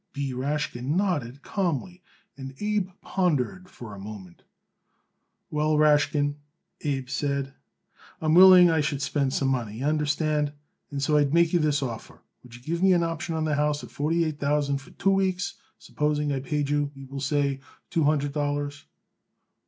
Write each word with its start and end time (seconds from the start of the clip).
B. 0.13 0.33
Rashkin 0.33 0.95
nodded 0.97 1.43
calmly 1.43 2.01
and 2.35 2.55
Abe 2.59 2.89
pondered 3.03 3.69
for 3.69 3.93
a 3.93 3.99
moment. 3.99 4.41
"Well, 5.51 5.77
Rashkin," 5.77 6.37
Abe 6.81 7.07
said, 7.07 7.53
"I 8.19 8.25
am 8.25 8.33
willing 8.33 8.67
I 8.67 8.81
should 8.81 9.03
spend 9.03 9.31
some 9.31 9.49
money, 9.49 9.77
y'understand, 9.81 10.53
and 10.89 11.03
so 11.03 11.17
I 11.17 11.21
would 11.21 11.35
make 11.35 11.53
you 11.53 11.59
this 11.59 11.83
offer: 11.83 12.23
Would 12.41 12.55
you 12.55 12.61
give 12.63 12.81
me 12.81 12.93
an 12.93 13.03
option 13.03 13.35
on 13.35 13.43
the 13.43 13.53
house 13.53 13.83
at 13.83 13.91
forty 13.91 14.25
eight 14.25 14.39
thousand 14.39 14.79
for 14.79 14.89
two 14.89 15.11
weeks, 15.11 15.53
supposing 15.77 16.31
I 16.31 16.39
paid 16.39 16.71
you, 16.71 16.89
we 16.95 17.05
will 17.05 17.21
say, 17.21 17.59
two 17.91 18.05
hundred 18.05 18.31
dollars?" 18.33 18.85